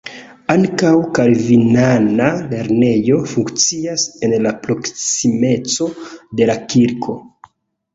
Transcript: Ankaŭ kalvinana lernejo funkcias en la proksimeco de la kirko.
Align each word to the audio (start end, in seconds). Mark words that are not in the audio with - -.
Ankaŭ 0.53 0.93
kalvinana 1.17 2.31
lernejo 2.55 3.21
funkcias 3.35 4.09
en 4.29 4.37
la 4.49 4.57
proksimeco 4.67 5.93
de 6.41 6.53
la 6.53 6.63
kirko. 6.77 7.21